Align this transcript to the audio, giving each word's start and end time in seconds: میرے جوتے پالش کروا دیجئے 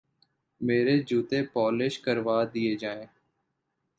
میرے 0.61 0.95
جوتے 1.07 1.39
پالش 1.53 1.93
کروا 2.03 2.37
دیجئے 2.53 3.03